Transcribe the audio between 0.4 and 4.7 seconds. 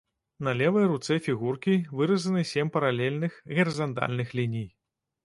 На левай руцэ фігуркі выразаны сем паралельных, гарызантальных ліній.